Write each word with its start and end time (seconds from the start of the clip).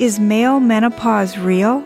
Is 0.00 0.18
male 0.18 0.60
menopause 0.60 1.36
real? 1.36 1.84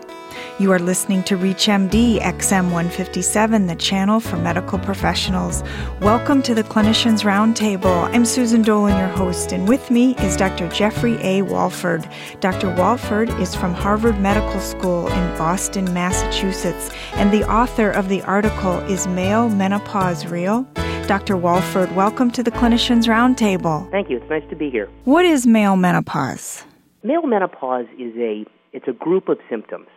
You 0.57 0.71
are 0.71 0.79
listening 0.79 1.21
to 1.23 1.35
ReachMD 1.35 2.21
XM 2.21 2.71
157, 2.71 3.67
the 3.67 3.75
channel 3.75 4.21
for 4.21 4.37
medical 4.37 4.79
professionals. 4.79 5.63
Welcome 5.99 6.41
to 6.43 6.55
the 6.55 6.63
Clinicians 6.63 7.25
Roundtable. 7.25 8.09
I'm 8.15 8.23
Susan 8.23 8.61
Dolan, 8.61 8.97
your 8.97 9.09
host, 9.09 9.51
and 9.51 9.67
with 9.67 9.91
me 9.91 10.15
is 10.19 10.37
Dr. 10.37 10.69
Jeffrey 10.69 11.17
A. 11.23 11.41
Walford. 11.41 12.09
Dr. 12.39 12.73
Walford 12.75 13.31
is 13.31 13.53
from 13.53 13.73
Harvard 13.73 14.17
Medical 14.21 14.61
School 14.61 15.09
in 15.09 15.37
Boston, 15.37 15.93
Massachusetts, 15.93 16.91
and 17.15 17.33
the 17.33 17.43
author 17.51 17.91
of 17.91 18.07
the 18.07 18.21
article 18.21 18.79
Is 18.89 19.07
Male 19.07 19.49
Menopause 19.49 20.25
Real? 20.25 20.65
Dr. 21.05 21.35
Walford, 21.35 21.93
welcome 21.97 22.31
to 22.31 22.41
the 22.41 22.51
Clinicians 22.51 23.09
Roundtable. 23.09 23.91
Thank 23.91 24.09
you. 24.09 24.15
It's 24.15 24.29
nice 24.29 24.49
to 24.49 24.55
be 24.55 24.69
here. 24.69 24.87
What 25.03 25.25
is 25.25 25.45
male 25.45 25.75
menopause? 25.75 26.63
Male 27.05 27.27
menopause 27.27 27.85
is 27.99 28.15
a 28.17 28.45
it's 28.73 28.87
a 28.87 28.91
group 28.91 29.29
of 29.29 29.37
symptoms 29.47 29.89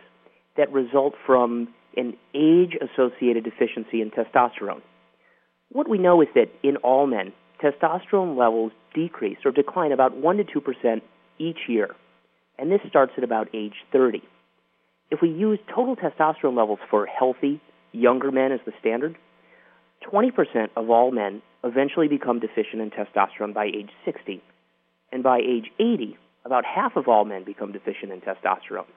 that 0.57 0.71
result 0.71 1.15
from 1.25 1.73
an 1.97 2.15
age-associated 2.35 3.43
deficiency 3.43 4.03
in 4.03 4.11
testosterone. 4.11 4.83
What 5.71 5.89
we 5.89 5.97
know 5.97 6.21
is 6.21 6.27
that 6.35 6.49
in 6.61 6.77
all 6.77 7.07
men, 7.07 7.33
testosterone 7.63 8.37
levels 8.37 8.73
decrease 8.93 9.39
or 9.43 9.49
decline 9.49 9.91
about 9.91 10.17
1 10.17 10.37
to 10.37 10.43
2% 10.43 11.01
each 11.39 11.57
year, 11.67 11.95
and 12.59 12.71
this 12.71 12.81
starts 12.87 13.13
at 13.17 13.23
about 13.23 13.47
age 13.55 13.73
30. 13.91 14.21
If 15.09 15.19
we 15.19 15.29
use 15.29 15.57
total 15.73 15.95
testosterone 15.95 16.55
levels 16.55 16.79
for 16.91 17.07
healthy, 17.07 17.59
younger 17.91 18.31
men 18.31 18.51
as 18.51 18.59
the 18.67 18.73
standard, 18.79 19.17
20% 20.13 20.69
of 20.75 20.91
all 20.91 21.09
men 21.09 21.41
eventually 21.63 22.07
become 22.07 22.39
deficient 22.39 22.83
in 22.83 22.91
testosterone 22.91 23.55
by 23.55 23.65
age 23.65 23.89
60, 24.05 24.43
and 25.11 25.23
by 25.23 25.39
age 25.39 25.71
80, 25.79 26.15
about 26.49 26.65
half 26.65 26.95
of 26.95 27.07
all 27.07 27.25
men 27.25 27.43
become 27.43 27.71
deficient 27.71 28.11
in 28.11 28.21
testosterone. 28.21 28.87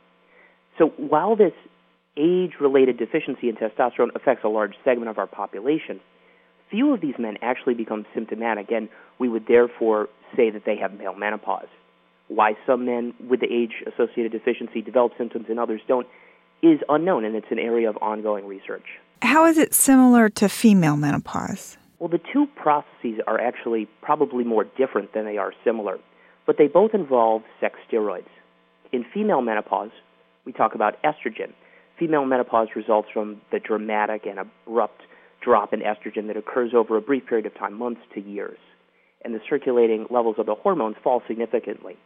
So 0.79 0.87
while 0.97 1.37
this 1.37 1.53
age 2.17 2.53
related 2.59 2.97
deficiency 2.97 3.51
in 3.51 3.57
testosterone 3.57 4.15
affects 4.15 4.43
a 4.43 4.49
large 4.49 4.73
segment 4.87 5.11
of 5.11 5.19
our 5.19 5.27
population, 5.27 6.01
few 6.71 6.95
of 6.95 7.03
these 7.03 7.17
men 7.19 7.37
actually 7.43 7.75
become 7.75 8.07
symptomatic, 8.15 8.71
and 8.71 8.89
we 9.19 9.29
would 9.29 9.47
therefore 9.47 10.09
say 10.35 10.49
that 10.49 10.63
they 10.65 10.77
have 10.79 10.95
male 10.95 11.15
menopause. 11.15 11.69
Why 12.29 12.55
some 12.67 12.87
men 12.87 13.13
with 13.29 13.41
the 13.41 13.53
age 13.53 13.85
associated 13.87 14.33
deficiency 14.33 14.81
develop 14.81 15.13
symptoms 15.19 15.45
and 15.51 15.61
others 15.61 15.83
don't 15.87 16.07
is 16.63 16.81
unknown, 16.89 17.27
and 17.27 17.37
it's 17.37 17.51
an 17.51 17.59
area 17.59 17.91
of 17.91 17.99
ongoing 17.99 18.47
research. 18.47 18.87
How 19.21 19.45
is 19.45 19.59
it 19.59 19.75
similar 19.75 20.31
to 20.31 20.49
female 20.49 20.97
menopause? 20.97 21.77
Well, 21.99 22.09
the 22.09 22.21
two 22.33 22.47
processes 22.57 23.21
are 23.27 23.39
actually 23.39 23.89
probably 24.01 24.43
more 24.43 24.65
different 24.65 25.13
than 25.13 25.27
they 25.27 25.37
are 25.37 25.53
similar 25.65 25.99
but 26.53 26.59
they 26.59 26.69
both 26.69 26.93
involve 26.93 27.41
sex 27.63 27.79
steroids. 27.91 28.29
In 28.93 29.07
female 29.15 29.41
menopause, 29.41 29.89
we 30.45 30.53
talk 30.53 30.75
about 30.75 31.03
estrogen. 31.03 31.55
Female 31.99 32.27
menopause 32.27 32.69
results 32.77 33.09
from 33.11 33.41
the 33.51 33.59
dramatic 33.59 34.27
and 34.27 34.39
abrupt 34.39 35.01
drop 35.43 35.73
in 35.73 35.81
estrogen 35.81 36.27
that 36.27 36.37
occurs 36.37 36.73
over 36.75 36.99
a 36.99 37.01
brief 37.01 37.25
period 37.27 37.47
of 37.47 37.55
time, 37.55 37.73
months 37.73 38.03
to 38.13 38.21
years. 38.21 38.59
And 39.25 39.35
the 39.35 39.41
circulating 39.49 40.07
levels 40.11 40.37
of 40.37 40.45
the 40.45 40.55
hormones 40.55 40.97
fall 41.03 41.23
significantly. 41.27 41.97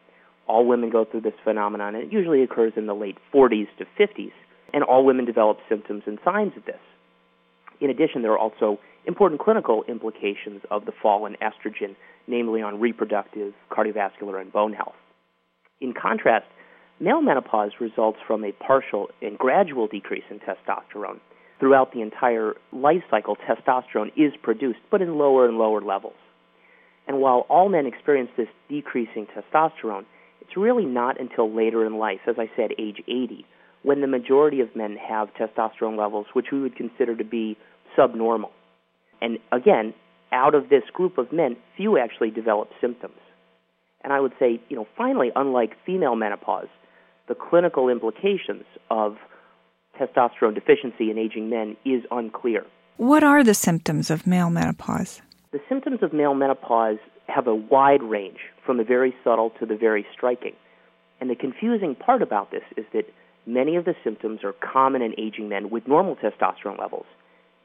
All 0.47 0.64
women 0.64 0.91
go 0.91 1.05
through 1.05 1.22
this 1.22 1.34
phenomenon, 1.42 1.97
and 1.97 2.05
it 2.05 2.12
usually 2.12 2.44
occurs 2.44 2.75
in 2.77 2.86
the 2.86 2.94
late 2.94 3.19
40s 3.34 3.66
to 3.78 3.86
50s, 3.98 4.31
and 4.72 4.84
all 4.84 5.05
women 5.05 5.25
develop 5.25 5.58
symptoms 5.69 6.05
and 6.06 6.20
signs 6.25 6.53
of 6.56 6.64
this. 6.66 6.78
In 7.81 7.91
addition, 7.91 8.22
there 8.22 8.31
are 8.31 8.38
also 8.38 8.78
important 9.06 9.40
clinical 9.40 9.84
implications 9.88 10.62
of 10.70 10.84
the 10.84 10.92
fall 11.00 11.26
in 11.26 11.36
estrogen, 11.42 11.94
namely 12.26 12.62
on 12.62 12.80
reproductive, 12.80 13.54
cardiovascular, 13.70 14.40
and 14.40 14.52
bone 14.52 14.72
health. 14.72 14.94
In 15.80 15.92
contrast, 15.92 16.46
male 17.00 17.22
menopause 17.22 17.72
results 17.80 18.18
from 18.26 18.44
a 18.44 18.52
partial 18.52 19.08
and 19.22 19.38
gradual 19.38 19.86
decrease 19.86 20.24
in 20.30 20.40
testosterone. 20.40 21.20
Throughout 21.60 21.92
the 21.92 22.02
entire 22.02 22.54
life 22.72 23.02
cycle, 23.10 23.36
testosterone 23.36 24.12
is 24.16 24.32
produced, 24.42 24.81
but 24.91 25.00
in 25.00 25.16
lower 25.16 25.47
and 25.47 25.56
lower 25.56 25.81
levels. 25.81 26.16
And 27.06 27.20
while 27.20 27.47
all 27.48 27.69
men 27.69 27.86
experience 27.86 28.31
this 28.36 28.48
decreasing 28.69 29.26
testosterone, 29.26 30.04
it's 30.41 30.56
really 30.56 30.84
not 30.84 31.20
until 31.20 31.52
later 31.54 31.84
in 31.86 31.98
life, 31.98 32.20
as 32.26 32.36
I 32.38 32.50
said, 32.56 32.70
age 32.78 33.02
80, 33.08 33.47
when 33.82 34.00
the 34.00 34.06
majority 34.06 34.60
of 34.60 34.75
men 34.75 34.97
have 34.97 35.28
testosterone 35.34 35.97
levels 35.97 36.26
which 36.32 36.47
we 36.50 36.60
would 36.60 36.76
consider 36.76 37.16
to 37.16 37.25
be 37.25 37.56
subnormal. 37.97 38.50
And 39.21 39.38
again, 39.53 39.94
out 40.32 40.54
of 40.54 40.69
this 40.69 40.82
group 40.93 41.19
of 41.19 41.32
men, 41.32 41.56
few 41.77 41.99
actually 41.99 42.31
develop 42.31 42.71
symptoms. 42.81 43.16
And 44.03 44.12
I 44.12 44.21
would 44.21 44.32
say, 44.38 44.60
you 44.69 44.77
know, 44.77 44.87
finally, 44.97 45.31
unlike 45.34 45.77
female 45.84 46.16
menopause, 46.16 46.69
the 47.28 47.34
clinical 47.34 47.88
implications 47.88 48.65
of 48.91 49.16
testosterone 49.99 50.55
deficiency 50.55 51.10
in 51.10 51.19
aging 51.19 51.50
men 51.50 51.76
is 51.84 52.03
unclear. 52.10 52.65
What 52.99 53.25
are 53.25 53.43
the 53.43 53.55
symptoms 53.55 54.10
of 54.10 54.26
male 54.26 54.50
menopause? 54.50 55.21
The 55.53 55.60
symptoms 55.69 56.03
of 56.03 56.12
male 56.12 56.34
menopause 56.34 56.99
have 57.28 57.47
a 57.47 57.55
wide 57.55 58.03
range, 58.03 58.38
from 58.65 58.76
the 58.78 58.84
very 58.84 59.15
subtle 59.25 59.50
to 59.59 59.66
the 59.66 59.76
very 59.76 60.06
striking. 60.12 60.55
And 61.21 61.31
the 61.31 61.34
confusing 61.34 61.94
part 61.94 62.22
about 62.22 62.50
this 62.50 62.62
is 62.76 62.84
that 62.93 63.05
many 63.47 63.76
of 63.76 63.84
the 63.84 63.94
symptoms 64.05 64.41
are 64.44 64.53
common 64.53 65.03
in 65.03 65.15
aging 65.19 65.49
men 65.49 65.71
with 65.71 65.88
normal 65.88 66.16
testosterone 66.16 66.78
levels 66.78 67.06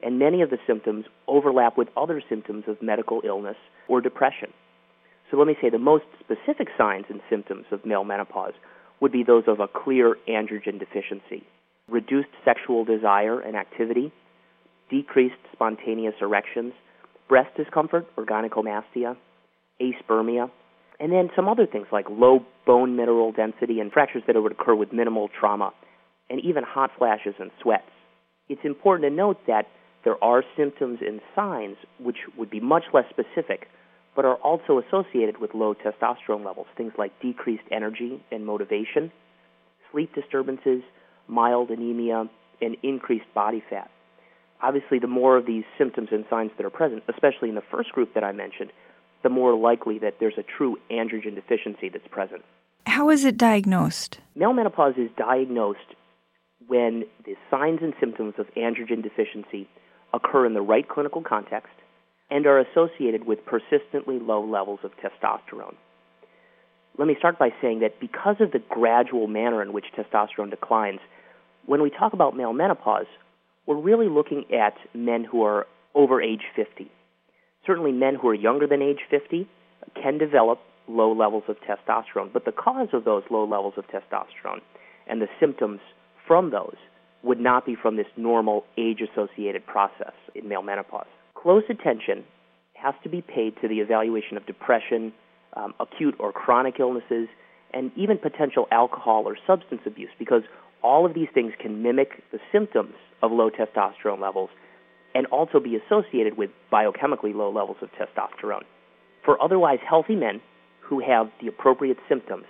and 0.03 0.19
many 0.19 0.41
of 0.41 0.50
the 0.50 0.57
symptoms 0.66 1.06
overlap 1.28 1.78
with 1.78 1.88
other 1.95 2.22
symptoms 2.28 2.63
of 2.67 2.81
medical 2.81 3.22
illness 3.25 3.57
or 3.88 4.01
depression. 4.01 4.50
So 5.29 5.38
let 5.38 5.47
me 5.47 5.56
say 5.62 5.69
the 5.69 5.79
most 5.79 6.06
specific 6.19 6.67
signs 6.78 7.06
and 7.09 7.22
symptoms 7.29 7.66
of 7.72 7.85
male 7.85 8.03
menopause 8.03 8.53
would 9.00 9.11
be 9.11 9.23
those 9.23 9.45
of 9.47 9.59
a 9.59 9.67
clear 9.67 10.17
androgen 10.28 10.79
deficiency, 10.79 11.44
reduced 11.88 12.29
sexual 12.44 12.84
desire 12.84 13.40
and 13.40 13.56
activity, 13.56 14.11
decreased 14.90 15.35
spontaneous 15.53 16.16
erections, 16.22 16.73
breast 17.29 17.56
discomfort 17.56 18.06
or 18.17 18.25
gynecomastia, 18.25 19.16
aspermia, 19.81 20.51
and 21.00 21.11
then 21.11 21.29
some 21.35 21.47
other 21.47 21.66
things 21.66 21.88
like 21.91 22.06
low 22.09 22.45
bone 22.67 22.95
mineral 22.95 23.31
density 23.31 23.79
and 23.79 23.91
fractures 23.91 24.22
that 24.28 24.35
would 24.40 24.51
occur 24.51 24.75
with 24.75 24.94
minimal 24.94 25.29
trauma, 25.40 25.73
and 26.29 26.40
even 26.41 26.63
hot 26.63 26.91
flashes 26.97 27.34
and 27.40 27.51
sweats. 27.61 27.90
It's 28.50 28.61
important 28.63 29.09
to 29.09 29.16
note 29.16 29.38
that 29.47 29.67
there 30.03 30.22
are 30.23 30.44
symptoms 30.57 31.00
and 31.01 31.22
signs 31.35 31.78
which 32.00 32.17
would 32.38 32.50
be 32.50 32.59
much 32.59 32.84
less 32.94 33.06
specific, 33.09 33.67
but 34.16 34.25
are 34.25 34.35
also 34.35 34.79
associated 34.79 35.39
with 35.39 35.53
low 35.53 35.73
testosterone 35.73 36.45
levels, 36.45 36.67
things 36.75 36.94
like 36.97 37.17
decreased 37.22 37.63
energy 37.72 38.23
and 38.31 38.45
motivation, 38.45 39.11
sleep 39.91 40.13
disturbances, 40.13 40.81
mild 41.28 41.69
anemia, 41.69 42.29
and 42.61 42.78
increased 42.84 43.31
body 43.34 43.63
fat. 43.69 43.90
Obviously, 44.61 45.00
the 45.00 45.07
more 45.07 45.38
of 45.38 45.45
these 45.45 45.63
symptoms 45.78 46.09
and 46.11 46.25
signs 46.29 46.51
that 46.57 46.66
are 46.66 46.72
present, 46.72 47.03
especially 47.07 47.50
in 47.50 47.56
the 47.56 47.63
first 47.72 47.91
group 47.91 48.13
that 48.13 48.23
I 48.23 48.31
mentioned, 48.31 48.72
the 49.23 49.29
more 49.29 49.56
likely 49.56 50.00
that 50.00 50.16
there's 50.19 50.38
a 50.38 50.44
true 50.44 50.78
androgen 50.91 51.35
deficiency 51.35 51.90
that's 51.90 52.07
present. 52.09 52.44
How 52.85 53.09
is 53.09 53.23
it 53.23 53.38
diagnosed? 53.38 54.19
Male 54.35 54.53
menopause 54.53 54.95
is 54.97 55.09
diagnosed 55.17 55.79
when 56.67 57.06
the 57.25 57.35
signs 57.50 57.79
and 57.81 57.94
symptoms 58.00 58.35
of 58.38 58.47
androgen 58.56 59.01
deficiency 59.01 59.67
occur 60.13 60.45
in 60.45 60.53
the 60.53 60.61
right 60.61 60.88
clinical 60.88 61.22
context 61.22 61.73
and 62.29 62.45
are 62.45 62.59
associated 62.59 63.25
with 63.25 63.39
persistently 63.45 64.19
low 64.19 64.44
levels 64.44 64.79
of 64.83 64.91
testosterone. 64.97 65.75
Let 66.97 67.07
me 67.07 67.16
start 67.19 67.39
by 67.39 67.49
saying 67.61 67.79
that 67.79 67.99
because 67.99 68.38
of 68.39 68.51
the 68.51 68.61
gradual 68.69 69.27
manner 69.27 69.61
in 69.61 69.73
which 69.73 69.85
testosterone 69.97 70.49
declines, 70.49 70.99
when 71.66 71.81
we 71.81 71.89
talk 71.89 72.13
about 72.13 72.35
male 72.35 72.53
menopause, 72.53 73.05
we're 73.66 73.79
really 73.79 74.09
looking 74.09 74.45
at 74.53 74.73
men 74.94 75.23
who 75.23 75.44
are 75.44 75.67
over 75.94 76.22
age 76.22 76.43
50. 76.55 76.89
Certainly, 77.66 77.91
men 77.91 78.16
who 78.16 78.28
are 78.29 78.33
younger 78.33 78.66
than 78.66 78.81
age 78.81 79.01
50 79.09 79.47
can 80.01 80.17
develop 80.17 80.59
low 80.88 81.13
levels 81.13 81.43
of 81.47 81.57
testosterone, 81.61 82.33
but 82.33 82.45
the 82.45 82.51
cause 82.51 82.89
of 82.93 83.05
those 83.05 83.23
low 83.29 83.45
levels 83.45 83.73
of 83.78 83.85
testosterone 83.88 84.61
and 85.07 85.22
the 85.22 85.28
symptoms 85.40 85.79
from 86.28 86.52
those 86.52 86.75
would 87.23 87.40
not 87.40 87.66
be 87.66 87.76
from 87.76 87.97
this 87.97 88.08
normal 88.18 88.66
age 88.78 89.00
associated 89.02 89.66
process 89.66 90.14
in 90.35 90.47
male 90.47 90.62
menopause. 90.62 91.08
Close 91.35 91.64
attention 91.70 92.23
has 92.73 92.96
to 93.03 93.09
be 93.09 93.22
paid 93.22 93.53
to 93.62 93.68
the 93.68 93.79
evaluation 93.79 94.38
of 94.38 94.46
depression, 94.46 95.14
um, 95.56 95.73
acute 95.79 96.16
or 96.20 96.32
chronic 96.32 96.76
illnesses, 96.79 97.28
and 97.73 97.91
even 97.96 98.18
potential 98.18 98.68
alcohol 98.72 99.23
or 99.28 99.38
substance 99.46 99.82
abuse 99.85 100.09
because 100.18 100.44
all 100.84 101.06
of 101.06 101.14
these 101.14 101.28
things 101.34 101.53
can 101.59 101.84
mimic 101.84 102.23
the 102.32 102.40
symptoms 102.52 102.96
of 103.22 103.32
low 103.32 103.50
testosterone 103.50 104.20
levels 104.20 104.50
and 105.14 105.26
also 105.28 105.59
be 105.59 105.76
associated 105.76 106.38
with 106.38 106.50
biochemically 106.72 107.35
low 107.35 107.52
levels 107.52 107.78
of 107.82 107.90
testosterone. 107.91 108.64
For 109.23 109.41
otherwise 109.41 109.79
healthy 109.88 110.16
men 110.16 110.41
who 110.79 111.00
have 111.00 111.29
the 111.40 111.47
appropriate 111.47 111.97
symptoms, 112.09 112.46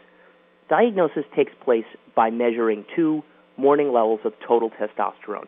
diagnosis 0.70 1.26
takes 1.36 1.52
place 1.64 1.86
by 2.16 2.30
measuring 2.30 2.86
two 2.96 3.24
morning 3.58 3.92
levels 3.92 4.22
of 4.26 4.34
total 4.48 4.70
testosterone. 4.70 5.48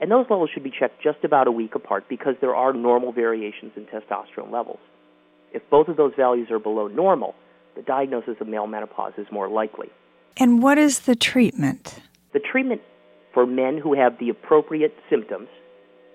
And 0.00 0.10
those 0.10 0.26
levels 0.28 0.50
should 0.52 0.64
be 0.64 0.72
checked 0.76 1.02
just 1.02 1.24
about 1.24 1.46
a 1.46 1.52
week 1.52 1.74
apart 1.74 2.04
because 2.08 2.34
there 2.40 2.54
are 2.54 2.72
normal 2.72 3.12
variations 3.12 3.72
in 3.76 3.86
testosterone 3.86 4.52
levels. 4.52 4.80
If 5.52 5.62
both 5.70 5.88
of 5.88 5.96
those 5.96 6.12
values 6.16 6.50
are 6.50 6.58
below 6.58 6.88
normal, 6.88 7.34
the 7.76 7.82
diagnosis 7.82 8.36
of 8.40 8.48
male 8.48 8.66
menopause 8.66 9.12
is 9.18 9.26
more 9.30 9.48
likely. 9.48 9.88
And 10.36 10.62
what 10.62 10.78
is 10.78 11.00
the 11.00 11.14
treatment? 11.14 12.00
The 12.32 12.40
treatment 12.40 12.82
for 13.32 13.46
men 13.46 13.78
who 13.78 13.94
have 13.94 14.18
the 14.18 14.28
appropriate 14.30 14.94
symptoms 15.08 15.48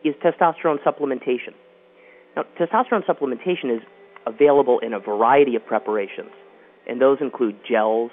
is 0.04 0.14
testosterone 0.16 0.82
supplementation. 0.84 1.54
Now, 2.36 2.44
testosterone 2.60 3.06
supplementation 3.06 3.76
is 3.76 3.82
available 4.26 4.80
in 4.80 4.94
a 4.94 5.00
variety 5.00 5.56
of 5.56 5.66
preparations, 5.66 6.32
and 6.88 7.02
those 7.02 7.18
include 7.22 7.56
gels, 7.68 8.12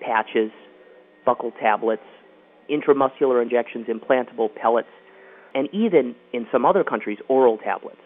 patches, 0.00 0.50
buccal 1.26 1.52
tablets, 1.60 2.02
intramuscular 2.70 3.42
injections, 3.42 3.86
implantable 3.88 4.54
pellets, 4.54 4.88
and 5.54 5.68
even 5.72 6.14
in 6.32 6.46
some 6.52 6.64
other 6.64 6.84
countries, 6.84 7.18
oral 7.28 7.58
tablets. 7.58 8.00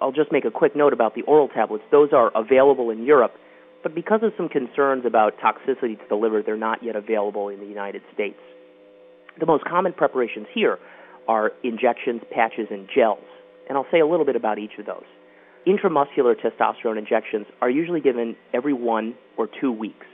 I'll 0.00 0.12
just 0.12 0.32
make 0.32 0.44
a 0.44 0.50
quick 0.50 0.74
note 0.74 0.92
about 0.92 1.14
the 1.14 1.22
oral 1.22 1.48
tablets. 1.48 1.84
Those 1.90 2.10
are 2.12 2.30
available 2.34 2.90
in 2.90 3.04
Europe, 3.04 3.34
but 3.82 3.94
because 3.94 4.20
of 4.22 4.32
some 4.36 4.48
concerns 4.48 5.04
about 5.06 5.34
toxicity 5.38 5.98
to 5.98 6.04
the 6.08 6.16
liver, 6.16 6.42
they're 6.44 6.56
not 6.56 6.82
yet 6.82 6.96
available 6.96 7.48
in 7.48 7.60
the 7.60 7.66
United 7.66 8.02
States. 8.12 8.38
The 9.38 9.46
most 9.46 9.64
common 9.64 9.92
preparations 9.92 10.46
here 10.52 10.78
are 11.28 11.52
injections, 11.62 12.22
patches, 12.32 12.68
and 12.70 12.88
gels, 12.92 13.24
and 13.68 13.76
I'll 13.76 13.86
say 13.92 14.00
a 14.00 14.06
little 14.06 14.24
bit 14.24 14.36
about 14.36 14.58
each 14.58 14.78
of 14.78 14.86
those. 14.86 15.04
Intramuscular 15.66 16.34
testosterone 16.34 16.98
injections 16.98 17.46
are 17.60 17.68
usually 17.68 18.00
given 18.00 18.36
every 18.54 18.72
one 18.72 19.14
or 19.36 19.48
two 19.60 19.72
weeks. 19.72 20.06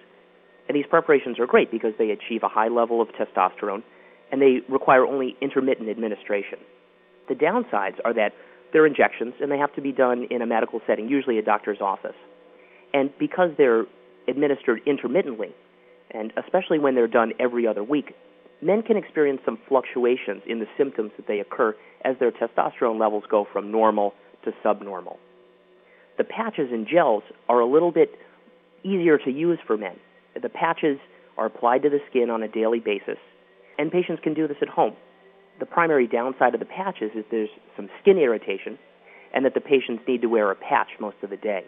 And 0.69 0.77
these 0.77 0.87
preparations 0.89 1.39
are 1.39 1.47
great 1.47 1.71
because 1.71 1.93
they 1.99 2.11
achieve 2.11 2.43
a 2.43 2.49
high 2.49 2.69
level 2.69 3.01
of 3.01 3.09
testosterone 3.09 3.83
and 4.31 4.41
they 4.41 4.61
require 4.69 5.05
only 5.05 5.37
intermittent 5.41 5.89
administration. 5.89 6.59
The 7.29 7.35
downsides 7.35 7.99
are 8.05 8.15
that 8.15 8.33
they're 8.73 8.87
injections 8.87 9.35
and 9.41 9.51
they 9.51 9.59
have 9.59 9.75
to 9.75 9.83
be 9.83 9.93
done 9.93 10.27
in 10.31 10.41
a 10.43 10.47
medical 10.47 10.81
setting, 10.87 11.09
usually 11.09 11.39
a 11.39 11.43
doctor's 11.43 11.81
office. 11.81 12.17
And 12.95 13.11
because 13.19 13.51
they're 13.59 13.85
administered 14.29 14.81
intermittently, 14.87 15.55
and 16.11 16.33
especially 16.37 16.79
when 16.79 16.95
they're 16.95 17.09
done 17.09 17.33
every 17.39 17.67
other 17.67 17.83
week, 17.83 18.15
men 18.61 18.83
can 18.83 18.97
experience 18.97 19.41
some 19.45 19.59
fluctuations 19.69 20.43
in 20.47 20.61
the 20.61 20.67
symptoms 20.79 21.11
that 21.17 21.27
they 21.27 21.41
occur 21.41 21.75
as 22.05 22.17
their 22.19 22.31
testosterone 22.31 22.99
levels 22.99 23.25
go 23.31 23.47
from 23.53 23.71
normal 23.71 24.15
to 24.45 24.53
subnormal. 24.63 25.19
The 26.19 26.25
patches 26.25 26.69
and 26.71 26.87
gels 26.87 27.23
are 27.49 27.61
a 27.61 27.67
little 27.67 27.93
bit 27.93 28.11
easier 28.85 29.19
to 29.19 29.31
use 29.31 29.59
for 29.67 29.77
men. 29.77 29.97
The 30.41 30.49
patches 30.49 30.99
are 31.37 31.47
applied 31.47 31.83
to 31.83 31.91
the 31.91 32.01
skin 32.11 32.31
on 32.31 32.43
a 32.43 32.49
daily 32.49 32.81
basis, 32.81 33.19
and 33.79 33.91
patients 33.91 34.21
can 34.23 34.35
do 34.35 34.47
this 34.47 34.57
at 34.63 34.69
home. 34.69 34.95
The 35.61 35.67
primary 35.67 36.07
downside 36.07 36.55
of 36.55 36.61
the 36.61 36.67
patches 36.67 37.13
is 37.15 37.25
there's 37.31 37.49
some 37.77 37.89
skin 38.01 38.19
irritation, 38.19 38.79
and 39.35 39.45
that 39.45 39.55
the 39.55 39.61
patients 39.61 40.03
need 40.07 40.23
to 40.23 40.29
wear 40.29 40.51
a 40.51 40.55
patch 40.55 40.89
most 41.01 41.17
of 41.23 41.31
the 41.31 41.37
day. 41.37 41.65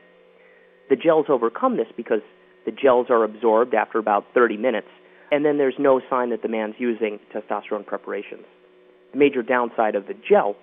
The 0.91 0.97
gels 0.97 1.27
overcome 1.29 1.77
this 1.77 1.89
because 1.97 2.21
the 2.67 2.73
gels 2.73 3.07
are 3.11 3.25
absorbed 3.25 3.75
after 3.75 3.99
about 3.99 4.27
30 4.35 4.57
minutes, 4.57 4.89
and 5.31 5.45
then 5.45 5.59
there's 5.59 5.79
no 5.79 6.01
sign 6.11 6.31
that 6.31 6.43
the 6.43 6.49
man's 6.49 6.75
using 6.79 7.19
testosterone 7.35 7.87
preparations. 7.87 8.45
The 9.13 9.19
major 9.19 9.43
downside 9.43 9.95
of 9.95 10.07
the 10.07 10.15
gel 10.29 10.57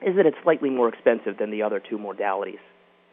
is 0.00 0.16
that 0.16 0.26
it's 0.26 0.36
slightly 0.42 0.70
more 0.70 0.88
expensive 0.88 1.36
than 1.38 1.50
the 1.50 1.62
other 1.62 1.80
two 1.80 1.98
modalities. 1.98 2.60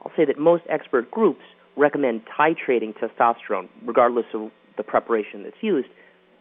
I'll 0.04 0.12
say 0.16 0.26
that 0.26 0.40
most 0.40 0.64
expert 0.70 1.12
groups 1.12 1.44
recommend 1.78 2.22
titrating 2.38 2.94
testosterone, 2.98 3.70
regardless 3.86 4.26
of 4.34 4.52
the 4.76 4.84
preparation 4.84 5.44
that's 5.44 5.62
used, 5.62 5.90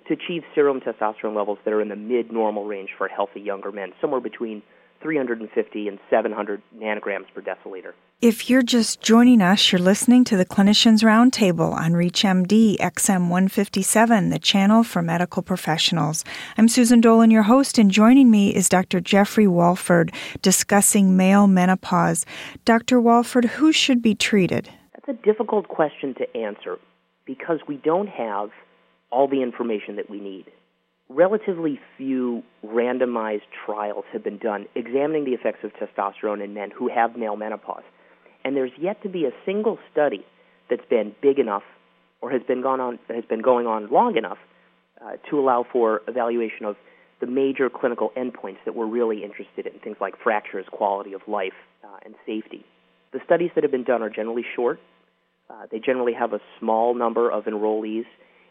to 0.09 0.15
achieve 0.15 0.43
serum 0.55 0.81
testosterone 0.81 1.37
levels 1.37 1.59
that 1.65 1.73
are 1.73 1.81
in 1.81 1.89
the 1.89 1.97
mid 1.97 2.33
normal 2.33 2.65
range 2.65 2.91
for 2.97 3.09
healthy 3.09 3.41
younger 3.41 3.73
men, 3.73 3.93
somewhere 4.01 4.21
between 4.21 4.63
350 5.03 5.89
and 5.89 5.99
700 6.09 6.63
nanograms 6.77 7.27
per 7.35 7.43
deciliter. 7.43 7.93
If 8.23 8.49
you're 8.49 8.63
just 8.63 9.03
joining 9.03 9.43
us, 9.43 9.71
you're 9.71 9.81
listening 9.81 10.25
to 10.25 10.39
the 10.39 10.47
Clinicians 10.47 11.03
Roundtable 11.03 11.73
on 11.73 11.93
ReachMD 11.93 12.79
XM 12.79 13.29
157, 13.29 14.31
the 14.31 14.39
channel 14.39 14.83
for 14.83 15.03
medical 15.03 15.43
professionals. 15.43 16.25
I'm 16.57 16.67
Susan 16.69 17.03
Dolan, 17.03 17.31
your 17.31 17.43
host, 17.43 17.77
and 17.77 17.91
joining 17.91 18.31
me 18.31 18.55
is 18.55 18.71
Dr. 18.71 19.01
Jeffrey 19.01 19.47
Walford 19.47 20.13
discussing 20.41 21.17
male 21.17 21.47
menopause. 21.47 22.25
Dr. 22.65 23.01
Walford, 23.01 23.45
who 23.45 23.71
should 23.71 24.01
be 24.01 24.15
treated? 24.15 24.71
That's 25.07 25.19
a 25.19 25.23
difficult 25.23 25.69
question 25.69 26.15
to 26.15 26.37
answer 26.37 26.79
because 27.25 27.61
we 27.69 27.77
don't 27.77 28.09
have 28.09 28.51
all 29.11 29.29
the 29.29 29.43
information 29.43 29.97
that 29.97 30.11
we 30.11 30.21
need 30.21 30.47
relatively 31.09 31.79
few 31.97 32.43
randomized 32.65 33.43
trials 33.65 34.05
have 34.13 34.25
been 34.25 34.39
done 34.39 34.67
examining 34.75 35.25
the 35.25 35.33
effects 35.33 35.61
of 35.63 35.73
testosterone 35.75 36.43
in 36.43 36.55
men 36.55 36.71
who 36.71 36.89
have 36.89 37.17
male 37.17 37.37
menopause. 37.37 37.85
And 38.45 38.57
there's 38.57 38.73
yet 38.81 39.03
to 39.03 39.09
be 39.09 39.25
a 39.25 39.31
single 39.45 39.79
study 39.93 40.25
that's 40.69 40.85
been 40.89 41.15
big 41.23 41.39
enough 41.39 41.63
or 42.21 42.31
has 42.31 42.43
been 42.43 42.63
gone 42.63 42.81
on 42.81 42.99
has 43.09 43.25
been 43.25 43.43
going 43.43 43.67
on 43.67 43.91
long 43.91 44.17
enough 44.17 44.39
uh, 45.01 45.13
to 45.31 45.39
allow 45.39 45.65
for 45.71 46.03
evaluation 46.09 46.65
of 46.65 46.77
the 47.21 47.27
major 47.27 47.71
clinical 47.71 48.13
endpoints 48.17 48.59
that 48.65 48.75
we're 48.75 48.87
really 48.87 49.23
interested 49.23 49.67
in, 49.67 49.79
things 49.81 49.97
like 50.01 50.15
fractures, 50.23 50.67
quality 50.71 51.13
of 51.13 51.23
life, 51.27 51.55
uh, 51.85 51.99
and 52.05 52.15
safety. 52.27 52.65
The 53.13 53.21
studies 53.25 53.51
that 53.55 53.65
have 53.65 53.71
been 53.71 53.85
done 53.85 54.03
are 54.03 54.11
generally 54.11 54.45
short. 54.55 54.81
Uh, 55.49 55.67
they 55.71 55.79
generally 55.79 56.13
have 56.13 56.33
a 56.33 56.41
small 56.59 56.95
number 56.95 57.31
of 57.31 57.45
enrollees, 57.45 58.05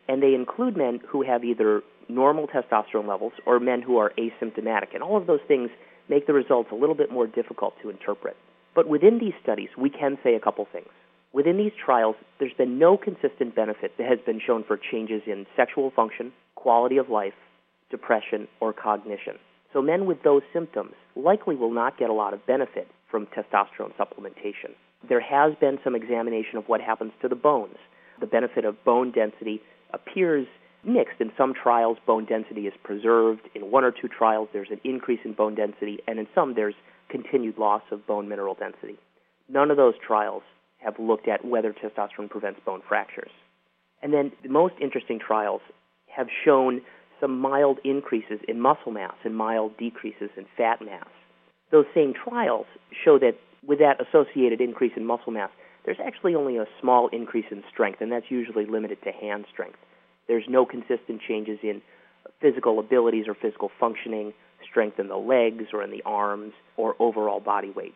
and 0.08 0.22
they 0.22 0.34
include 0.34 0.78
men 0.78 1.00
who 1.08 1.24
have 1.24 1.44
either 1.44 1.82
normal 2.08 2.48
testosterone 2.48 3.08
levels 3.08 3.34
or 3.46 3.60
men 3.60 3.82
who 3.82 3.98
are 3.98 4.14
asymptomatic. 4.18 4.94
And 4.94 5.04
all 5.04 5.18
of 5.18 5.28
those 5.28 5.40
things 5.48 5.70
make 6.10 6.28
the 6.28 6.34
results 6.34 6.70
a 6.72 6.76
little 6.76 6.96
bit 6.96 7.12
more 7.12 7.28
difficult 7.28 7.74
to 7.82 7.90
interpret. 7.90 8.38
But 8.76 8.88
within 8.88 9.20
these 9.20 9.34
studies, 9.42 9.70
we 9.78 9.90
can 9.90 10.18
say 10.24 10.36
a 10.36 10.40
couple 10.40 10.68
things. 10.72 10.90
Within 11.34 11.58
these 11.58 11.72
trials, 11.84 12.16
there's 12.40 12.54
been 12.54 12.80
no 12.80 12.98
consistent 12.98 13.56
benefit 13.56 13.98
that 13.98 14.08
has 14.08 14.20
been 14.26 14.40
shown 14.46 14.64
for 14.64 14.78
changes 14.78 15.22
in 15.26 15.46
sexual 15.56 15.92
function, 15.92 16.32
quality 16.56 16.98
of 16.98 17.10
life, 17.10 17.34
depression, 17.90 18.48
or 18.62 18.72
cognition. 18.72 19.36
So 19.74 19.82
men 19.82 20.06
with 20.06 20.24
those 20.24 20.44
symptoms 20.54 20.94
likely 21.16 21.56
will 21.56 21.74
not 21.74 21.98
get 21.98 22.10
a 22.10 22.14
lot 22.14 22.34
of 22.34 22.46
benefit 22.46 22.88
from 23.10 23.28
testosterone 23.28 23.94
supplementation. 24.00 24.74
There 25.08 25.22
has 25.22 25.54
been 25.60 25.78
some 25.84 25.96
examination 25.96 26.58
of 26.58 26.66
what 26.66 26.82
happens 26.82 27.12
to 27.22 27.28
the 27.28 27.36
bones. 27.36 27.78
The 28.20 28.28
benefit 28.28 28.66
of 28.66 28.84
bone 28.84 29.12
density 29.12 29.62
appears 29.94 30.48
mixed. 30.84 31.20
In 31.20 31.32
some 31.38 31.54
trials, 31.54 31.98
bone 32.06 32.26
density 32.26 32.68
is 32.68 32.74
preserved. 32.84 33.42
In 33.54 33.72
one 33.72 33.84
or 33.84 33.92
two 33.92 34.08
trials, 34.08 34.50
there's 34.54 34.72
an 34.72 34.82
increase 34.84 35.20
in 35.26 35.34
bone 35.34 35.56
density, 35.56 36.00
and 36.08 36.20
in 36.20 36.28
some, 36.34 36.56
there's 36.56 36.76
continued 37.10 37.58
loss 37.58 37.84
of 37.92 38.06
bone 38.08 38.28
mineral 38.28 38.56
density. 38.56 38.98
None 39.50 39.70
of 39.70 39.78
those 39.78 39.94
trials 40.06 40.44
have 40.78 40.96
looked 41.00 41.28
at 41.28 41.46
whether 41.46 41.74
testosterone 41.74 42.30
prevents 42.30 42.60
bone 42.66 42.82
fractures. 42.88 43.32
And 44.02 44.14
then 44.14 44.32
the 44.44 44.50
most 44.50 44.76
interesting 44.82 45.20
trials 45.20 45.62
have 46.08 46.28
shown 46.44 46.82
some 47.20 47.40
mild 47.40 47.80
increases 47.84 48.40
in 48.48 48.60
muscle 48.60 48.92
mass 48.92 49.16
and 49.24 49.36
mild 49.36 49.78
decreases 49.78 50.30
in 50.38 50.46
fat 50.58 50.82
mass. 50.82 51.08
Those 51.72 51.86
same 51.94 52.14
trials 52.14 52.68
show 53.04 53.20
that 53.20 53.38
with 53.66 53.80
that 53.80 54.00
associated 54.00 54.62
increase 54.62 54.94
in 54.96 55.06
muscle 55.06 55.32
mass, 55.32 55.50
there's 55.86 55.98
actually 56.04 56.36
only 56.36 56.58
a 56.58 56.66
small 56.82 57.08
increase 57.10 57.46
in 57.52 57.64
strength, 57.72 58.02
and 58.02 58.12
that's 58.12 58.30
usually 58.30 58.66
limited 58.66 58.98
to 59.04 59.12
hand 59.12 59.46
strength. 59.52 59.78
There's 60.28 60.46
no 60.48 60.66
consistent 60.66 61.22
changes 61.28 61.60
in 61.62 61.82
physical 62.42 62.80
abilities 62.80 63.26
or 63.28 63.36
physical 63.36 63.72
functioning, 63.80 64.34
strength 64.68 65.00
in 65.00 65.08
the 65.08 65.18
legs 65.18 65.66
or 65.74 65.84
in 65.84 65.92
the 65.92 66.02
arms, 66.06 66.54
or 66.78 66.96
overall 67.00 67.40
body 67.40 67.72
weight. 67.72 67.94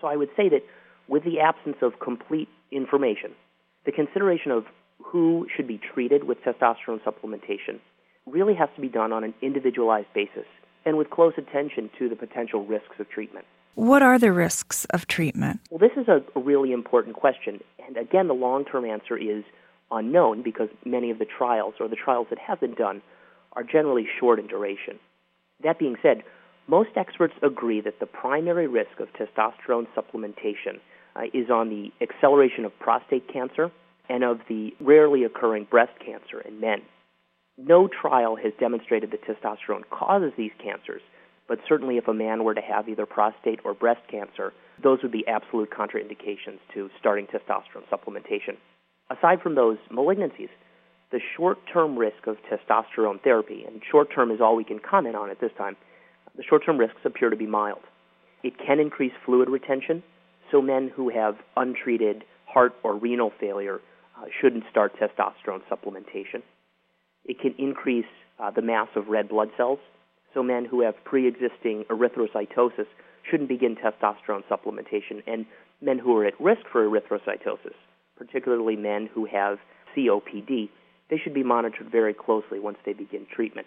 So 0.00 0.06
I 0.06 0.16
would 0.16 0.30
say 0.36 0.48
that 0.50 0.62
with 1.08 1.24
the 1.24 1.40
absence 1.40 1.76
of 1.82 1.98
complete 1.98 2.48
information, 2.70 3.32
the 3.84 3.92
consideration 3.92 4.50
of 4.50 4.64
who 5.02 5.46
should 5.54 5.66
be 5.66 5.80
treated 5.92 6.24
with 6.24 6.38
testosterone 6.42 7.00
supplementation 7.02 7.80
really 8.26 8.54
has 8.54 8.68
to 8.76 8.80
be 8.80 8.88
done 8.88 9.12
on 9.12 9.24
an 9.24 9.34
individualized 9.42 10.06
basis 10.14 10.46
and 10.84 10.96
with 10.96 11.10
close 11.10 11.34
attention 11.36 11.90
to 11.98 12.08
the 12.08 12.16
potential 12.16 12.64
risks 12.64 12.98
of 12.98 13.08
treatment. 13.08 13.46
What 13.74 14.02
are 14.02 14.18
the 14.18 14.32
risks 14.32 14.84
of 14.86 15.06
treatment? 15.06 15.60
Well, 15.70 15.80
this 15.80 15.96
is 15.96 16.08
a, 16.08 16.22
really 16.38 16.72
important 16.72 17.16
question. 17.16 17.60
And 17.86 17.96
again, 17.96 18.28
the 18.28 18.34
long 18.34 18.64
term 18.64 18.84
answer 18.84 19.16
is 19.16 19.42
unknown 19.90 20.42
because 20.42 20.68
many 20.84 21.10
of 21.10 21.18
the 21.18 21.24
trials, 21.24 21.74
or 21.80 21.88
the 21.88 21.96
trials 21.96 22.28
that 22.30 22.38
have 22.38 22.60
been 22.60 22.74
done, 22.74 23.02
are 23.54 23.64
generally 23.64 24.06
short 24.20 24.38
in 24.38 24.46
duration. 24.46 24.98
That 25.62 25.78
being 25.78 25.96
said, 26.02 26.22
most 26.66 26.90
experts 26.96 27.34
agree 27.42 27.80
that 27.80 28.00
the 28.00 28.06
primary 28.06 28.66
risk 28.66 29.00
of 29.00 29.08
testosterone 29.12 29.86
supplementation 29.96 30.80
uh, 31.16 31.22
is 31.32 31.50
on 31.50 31.68
the 31.68 31.92
acceleration 32.00 32.64
of 32.64 32.78
prostate 32.78 33.32
cancer 33.32 33.70
and 34.08 34.24
of 34.24 34.40
the 34.48 34.74
rarely 34.80 35.24
occurring 35.24 35.66
breast 35.70 35.92
cancer 36.04 36.40
in 36.40 36.60
men. 36.60 36.82
No 37.56 37.88
trial 37.88 38.36
has 38.36 38.52
demonstrated 38.58 39.12
that 39.12 39.22
testosterone 39.24 39.88
causes 39.90 40.32
these 40.36 40.52
cancers, 40.62 41.02
but 41.46 41.58
certainly 41.68 41.96
if 41.98 42.08
a 42.08 42.14
man 42.14 42.44
were 42.44 42.54
to 42.54 42.60
have 42.60 42.88
either 42.88 43.06
prostate 43.06 43.60
or 43.64 43.74
breast 43.74 44.00
cancer, 44.10 44.52
those 44.82 44.98
would 45.02 45.12
be 45.12 45.26
absolute 45.26 45.70
contraindications 45.70 46.58
to 46.74 46.90
starting 46.98 47.26
testosterone 47.26 47.86
supplementation 47.92 48.56
aside 49.10 49.40
from 49.42 49.54
those 49.54 49.78
malignancies, 49.90 50.48
the 51.12 51.20
short 51.36 51.58
term 51.72 51.96
risk 51.96 52.26
of 52.26 52.36
testosterone 52.50 53.22
therapy, 53.22 53.64
and 53.66 53.82
short 53.90 54.08
term 54.14 54.30
is 54.30 54.40
all 54.40 54.56
we 54.56 54.64
can 54.64 54.78
comment 54.78 55.16
on 55.16 55.30
at 55.30 55.40
this 55.40 55.52
time, 55.56 55.76
the 56.36 56.42
short 56.42 56.64
term 56.64 56.78
risks 56.78 57.00
appear 57.04 57.30
to 57.30 57.36
be 57.36 57.46
mild. 57.46 57.82
It 58.42 58.54
can 58.58 58.80
increase 58.80 59.12
fluid 59.24 59.48
retention, 59.48 60.02
so 60.50 60.60
men 60.60 60.90
who 60.94 61.08
have 61.10 61.36
untreated 61.56 62.24
heart 62.46 62.74
or 62.82 62.96
renal 62.96 63.32
failure 63.40 63.80
uh, 64.16 64.24
shouldn't 64.40 64.64
start 64.70 64.92
testosterone 64.98 65.62
supplementation. 65.70 66.42
It 67.24 67.40
can 67.40 67.54
increase 67.58 68.06
uh, 68.38 68.50
the 68.50 68.62
mass 68.62 68.88
of 68.96 69.08
red 69.08 69.28
blood 69.28 69.48
cells. 69.56 69.78
So 70.32 70.42
men 70.42 70.64
who 70.64 70.82
have 70.82 70.94
pre-existing 71.04 71.84
erythrocytosis 71.90 72.86
shouldn't 73.30 73.48
begin 73.48 73.76
testosterone 73.76 74.42
supplementation, 74.50 75.22
and 75.26 75.46
men 75.80 75.98
who 75.98 76.16
are 76.16 76.26
at 76.26 76.38
risk 76.40 76.62
for 76.70 76.86
erythrocytosis, 76.86 77.74
particularly 78.18 78.76
men 78.76 79.08
who 79.14 79.26
have 79.26 79.58
COPD, 79.96 80.68
they 81.10 81.18
should 81.22 81.34
be 81.34 81.44
monitored 81.44 81.90
very 81.90 82.14
closely 82.14 82.58
once 82.58 82.78
they 82.84 82.92
begin 82.92 83.26
treatment. 83.32 83.66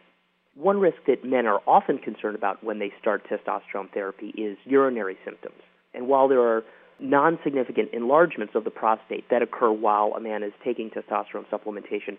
One 0.55 0.79
risk 0.79 0.97
that 1.07 1.23
men 1.23 1.45
are 1.45 1.61
often 1.67 1.99
concerned 1.99 2.35
about 2.35 2.63
when 2.63 2.79
they 2.79 2.91
start 2.99 3.23
testosterone 3.29 3.91
therapy 3.93 4.29
is 4.29 4.57
urinary 4.65 5.17
symptoms. 5.23 5.61
And 5.93 6.07
while 6.07 6.27
there 6.27 6.41
are 6.41 6.63
non 6.99 7.37
significant 7.43 7.93
enlargements 7.93 8.55
of 8.55 8.63
the 8.63 8.71
prostate 8.71 9.29
that 9.29 9.43
occur 9.43 9.71
while 9.71 10.13
a 10.15 10.19
man 10.19 10.41
is 10.41 10.51
taking 10.63 10.89
testosterone 10.89 11.47
supplementation, 11.51 12.17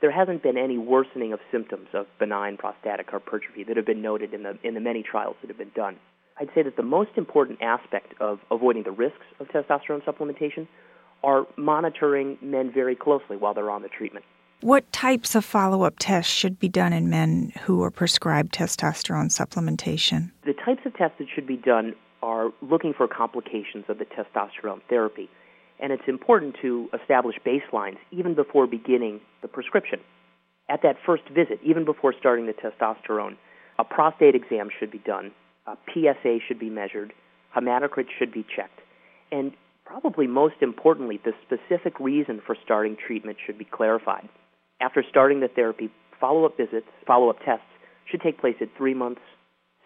there 0.00 0.10
hasn't 0.10 0.42
been 0.42 0.56
any 0.56 0.78
worsening 0.78 1.32
of 1.32 1.40
symptoms 1.50 1.88
of 1.92 2.06
benign 2.18 2.56
prostatic 2.56 3.10
hypertrophy 3.10 3.64
that 3.64 3.76
have 3.76 3.86
been 3.86 4.02
noted 4.02 4.32
in 4.32 4.42
the, 4.44 4.58
in 4.62 4.74
the 4.74 4.80
many 4.80 5.02
trials 5.02 5.36
that 5.40 5.48
have 5.48 5.58
been 5.58 5.72
done. 5.74 5.96
I'd 6.40 6.50
say 6.54 6.62
that 6.62 6.76
the 6.76 6.82
most 6.84 7.10
important 7.16 7.60
aspect 7.62 8.14
of 8.20 8.38
avoiding 8.50 8.84
the 8.84 8.92
risks 8.92 9.26
of 9.40 9.48
testosterone 9.48 10.04
supplementation 10.04 10.68
are 11.24 11.46
monitoring 11.56 12.38
men 12.40 12.70
very 12.72 12.94
closely 12.94 13.36
while 13.36 13.54
they're 13.54 13.70
on 13.70 13.82
the 13.82 13.88
treatment. 13.88 14.24
What 14.60 14.90
types 14.92 15.34
of 15.34 15.44
follow 15.44 15.82
up 15.82 15.94
tests 15.98 16.32
should 16.32 16.58
be 16.58 16.68
done 16.68 16.92
in 16.92 17.08
men 17.08 17.52
who 17.62 17.82
are 17.82 17.90
prescribed 17.90 18.52
testosterone 18.52 19.30
supplementation? 19.30 20.30
The 20.44 20.54
types 20.54 20.80
of 20.84 20.96
tests 20.96 21.16
that 21.18 21.28
should 21.32 21.46
be 21.46 21.56
done 21.56 21.94
are 22.22 22.50
looking 22.60 22.92
for 22.92 23.06
complications 23.06 23.84
of 23.88 23.98
the 23.98 24.04
testosterone 24.04 24.80
therapy. 24.88 25.28
And 25.80 25.92
it's 25.92 26.08
important 26.08 26.56
to 26.62 26.88
establish 27.00 27.36
baselines 27.46 27.98
even 28.10 28.34
before 28.34 28.66
beginning 28.66 29.20
the 29.42 29.48
prescription. 29.48 30.00
At 30.68 30.82
that 30.82 30.96
first 31.06 31.22
visit, 31.28 31.60
even 31.64 31.84
before 31.84 32.14
starting 32.18 32.46
the 32.46 32.52
testosterone, 32.52 33.36
a 33.78 33.84
prostate 33.84 34.34
exam 34.34 34.68
should 34.78 34.90
be 34.90 34.98
done, 34.98 35.30
a 35.66 35.76
PSA 35.92 36.38
should 36.46 36.58
be 36.58 36.68
measured, 36.68 37.12
hematocrit 37.56 38.06
should 38.18 38.32
be 38.32 38.44
checked, 38.54 38.80
and 39.30 39.52
probably 39.84 40.26
most 40.26 40.56
importantly, 40.60 41.20
the 41.24 41.32
specific 41.46 41.98
reason 41.98 42.42
for 42.44 42.56
starting 42.62 42.96
treatment 42.96 43.38
should 43.46 43.56
be 43.56 43.64
clarified. 43.64 44.28
After 44.80 45.02
starting 45.08 45.40
the 45.40 45.48
therapy, 45.48 45.90
follow 46.20 46.44
up 46.44 46.56
visits, 46.56 46.86
follow 47.06 47.30
up 47.30 47.38
tests 47.44 47.64
should 48.10 48.20
take 48.20 48.38
place 48.38 48.56
at 48.60 48.68
three 48.76 48.94
months, 48.94 49.20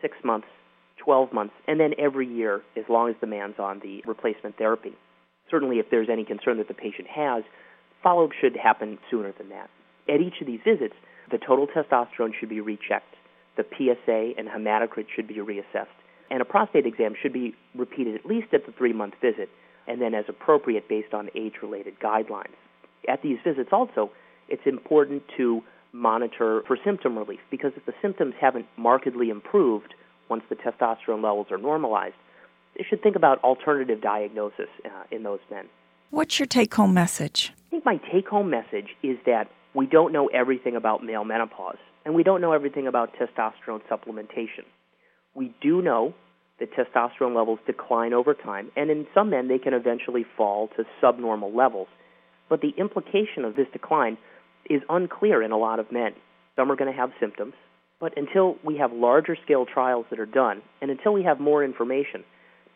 six 0.01 0.17
months, 0.25 0.49
12 1.05 1.33
months, 1.33 1.55
and 1.67 1.79
then 1.79 1.93
every 1.99 2.27
year 2.27 2.63
as 2.77 2.85
long 2.89 3.09
as 3.09 3.17
the 3.21 3.27
man's 3.27 3.59
on 3.59 3.81
the 3.81 4.03
replacement 4.07 4.57
therapy. 4.57 4.93
Certainly, 5.53 5.79
if 5.79 5.91
there's 5.91 6.09
any 6.11 6.25
concern 6.25 6.57
that 6.59 6.67
the 6.67 6.75
patient 6.75 7.07
has, 7.09 7.45
follow 8.03 8.25
up 8.25 8.31
should 8.41 8.57
happen 8.57 8.99
sooner 9.11 9.33
than 9.37 9.51
that. 9.51 9.69
At 10.09 10.21
each 10.21 10.41
of 10.41 10.47
these 10.47 10.61
visits, 10.65 10.95
the 11.31 11.39
total 11.39 11.67
testosterone 11.69 12.33
should 12.41 12.49
be 12.49 12.61
rechecked, 12.61 13.15
the 13.57 13.65
PSA 13.77 14.33
and 14.39 14.49
hematocrit 14.49 15.07
should 15.15 15.29
be 15.29 15.37
reassessed, 15.37 15.87
and 16.31 16.41
a 16.41 16.45
prostate 16.45 16.87
exam 16.87 17.15
should 17.21 17.35
be 17.35 17.55
repeated 17.75 18.15
at 18.15 18.25
least 18.25 18.49
at 18.55 18.65
the 18.65 18.73
three 18.73 18.95
month 18.95 19.15
visit, 19.21 19.51
and 19.87 20.01
then 20.01 20.15
as 20.15 20.25
appropriate 20.27 20.89
based 20.89 21.13
on 21.13 21.29
age 21.35 21.55
related 21.63 22.01
guidelines. 22.01 22.57
At 23.07 23.23
these 23.23 23.39
visits, 23.45 23.71
also, 23.73 24.11
it's 24.49 24.63
important 24.67 25.23
to 25.37 25.63
monitor 25.93 26.63
for 26.67 26.79
symptom 26.83 27.19
relief 27.19 27.41
because 27.51 27.73
if 27.77 27.85
the 27.85 27.93
symptoms 28.01 28.35
haven't 28.41 28.67
markedly 28.79 29.29
improved 29.29 29.95
once 30.31 30.43
the 30.49 30.57
testosterone 30.57 31.23
levels 31.23 31.49
are 31.51 31.59
normalized, 31.59 32.15
they 32.77 32.85
should 32.89 33.03
think 33.03 33.17
about 33.17 33.43
alternative 33.45 34.01
diagnosis 34.01 34.69
uh, 34.85 35.05
in 35.11 35.23
those 35.23 35.41
men. 35.51 35.67
What's 36.11 36.39
your 36.39 36.47
take 36.47 36.75
home 36.75 36.95
message? 36.95 37.53
I 37.69 37.71
think 37.71 37.85
my 37.85 38.01
take 38.13 38.29
home 38.29 38.51
message 38.51 38.89
is 39.03 39.19
that 39.27 39.49
we 39.75 39.87
don't 39.87 40.13
know 40.13 40.27
everything 40.29 40.77
about 40.77 41.03
male 41.03 41.25
menopause, 41.25 41.79
and 42.05 42.15
we 42.15 42.23
don't 42.23 42.41
know 42.41 42.53
everything 42.53 42.87
about 42.87 43.15
testosterone 43.15 43.81
supplementation. 43.91 44.65
We 45.35 45.55
do 45.63 45.81
know 45.81 46.15
that 46.61 46.69
testosterone 46.75 47.35
levels 47.35 47.59
decline 47.67 48.13
over 48.13 48.35
time, 48.35 48.71
and 48.77 48.91
in 48.91 49.07
some 49.15 49.31
men, 49.31 49.49
they 49.49 49.59
can 49.59 49.73
eventually 49.73 50.25
fall 50.37 50.69
to 50.77 50.85
subnormal 51.01 51.57
levels. 51.57 51.89
But 52.49 52.61
the 52.61 52.75
implication 52.77 53.45
of 53.45 53.57
this 53.57 53.67
decline 53.73 54.19
is 54.69 54.83
unclear 54.89 55.43
in 55.43 55.51
a 55.51 55.57
lot 55.57 55.79
of 55.79 55.91
men. 55.91 56.13
Some 56.57 56.71
are 56.71 56.77
going 56.77 56.93
to 56.93 56.97
have 56.97 57.11
symptoms, 57.19 57.55
but 57.99 58.13
until 58.19 58.57
we 58.63 58.77
have 58.77 58.93
larger 58.93 59.37
scale 59.43 59.65
trials 59.65 60.05
that 60.11 60.21
are 60.21 60.27
done, 60.27 60.61
and 60.83 60.91
until 60.91 61.15
we 61.15 61.23
have 61.23 61.41
more 61.41 61.65
information, 61.65 62.25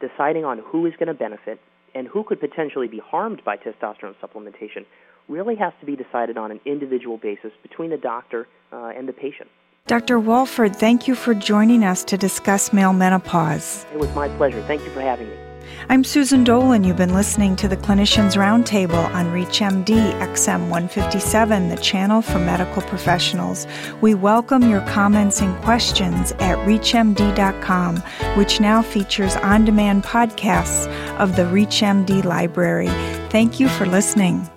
deciding 0.00 0.44
on 0.44 0.58
who 0.58 0.86
is 0.86 0.92
going 0.98 1.08
to 1.08 1.14
benefit 1.14 1.60
and 1.94 2.06
who 2.06 2.24
could 2.24 2.40
potentially 2.40 2.88
be 2.88 2.98
harmed 2.98 3.42
by 3.44 3.56
testosterone 3.56 4.14
supplementation 4.22 4.84
really 5.28 5.56
has 5.56 5.72
to 5.80 5.86
be 5.86 5.96
decided 5.96 6.36
on 6.36 6.50
an 6.50 6.60
individual 6.64 7.16
basis 7.16 7.52
between 7.62 7.90
the 7.90 7.96
doctor 7.96 8.46
uh, 8.72 8.92
and 8.96 9.08
the 9.08 9.12
patient. 9.12 9.48
Dr. 9.86 10.18
Walford, 10.18 10.74
thank 10.74 11.06
you 11.06 11.14
for 11.14 11.32
joining 11.32 11.84
us 11.84 12.02
to 12.02 12.18
discuss 12.18 12.72
male 12.72 12.92
menopause. 12.92 13.86
It 13.92 14.00
was 14.00 14.12
my 14.16 14.28
pleasure. 14.30 14.60
Thank 14.62 14.82
you 14.82 14.90
for 14.90 15.00
having 15.00 15.28
me. 15.28 15.36
I'm 15.88 16.02
Susan 16.02 16.42
Dolan. 16.42 16.82
You've 16.82 16.96
been 16.96 17.14
listening 17.14 17.54
to 17.56 17.68
the 17.68 17.76
Clinicians 17.76 18.36
Roundtable 18.36 19.08
on 19.14 19.26
ReachMD 19.26 20.18
XM 20.18 20.62
157, 20.70 21.68
the 21.68 21.76
channel 21.76 22.20
for 22.20 22.40
medical 22.40 22.82
professionals. 22.82 23.68
We 24.00 24.14
welcome 24.14 24.68
your 24.68 24.80
comments 24.88 25.40
and 25.40 25.56
questions 25.62 26.32
at 26.32 26.58
ReachMD.com, 26.66 27.98
which 28.36 28.58
now 28.60 28.82
features 28.82 29.36
on 29.36 29.64
demand 29.64 30.02
podcasts 30.02 30.88
of 31.18 31.36
the 31.36 31.42
ReachMD 31.42 32.24
library. 32.24 32.88
Thank 33.30 33.60
you 33.60 33.68
for 33.68 33.86
listening. 33.86 34.50